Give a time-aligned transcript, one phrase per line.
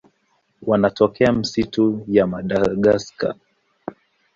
[0.67, 3.35] Wanatokea misitu ya Madagaska.